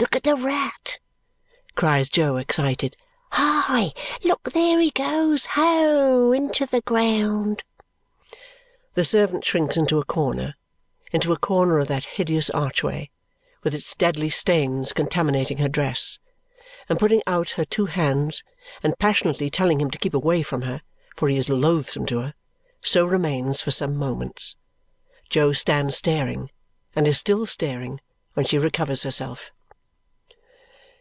Look 0.00 0.16
at 0.16 0.24
the 0.24 0.34
rat!" 0.34 0.98
cries 1.76 2.08
Jo, 2.08 2.36
excited. 2.36 2.96
"Hi! 3.30 3.92
Look! 4.24 4.52
There 4.52 4.80
he 4.80 4.90
goes! 4.90 5.46
Ho! 5.52 6.32
Into 6.32 6.66
the 6.66 6.80
ground!" 6.80 7.62
The 8.94 9.04
servant 9.04 9.44
shrinks 9.44 9.76
into 9.76 9.98
a 10.00 10.04
corner, 10.04 10.56
into 11.12 11.32
a 11.32 11.38
corner 11.38 11.78
of 11.78 11.86
that 11.88 12.04
hideous 12.04 12.50
archway, 12.50 13.10
with 13.62 13.72
its 13.74 13.94
deadly 13.94 14.30
stains 14.30 14.92
contaminating 14.92 15.58
her 15.58 15.68
dress; 15.68 16.18
and 16.88 16.98
putting 16.98 17.22
out 17.26 17.52
her 17.52 17.64
two 17.64 17.86
hands 17.86 18.42
and 18.82 18.98
passionately 18.98 19.48
telling 19.50 19.80
him 19.80 19.90
to 19.92 19.98
keep 19.98 20.14
away 20.14 20.42
from 20.42 20.62
her, 20.62 20.82
for 21.16 21.28
he 21.28 21.36
is 21.36 21.48
loathsome 21.48 22.04
to 22.06 22.18
her, 22.20 22.34
so 22.82 23.04
remains 23.04 23.60
for 23.60 23.70
some 23.70 23.94
moments. 23.96 24.56
Jo 25.30 25.52
stands 25.52 25.96
staring 25.96 26.50
and 26.96 27.06
is 27.06 27.16
still 27.18 27.46
staring 27.46 28.00
when 28.34 28.44
she 28.46 28.58
recovers 28.58 29.04
herself. 29.04 29.52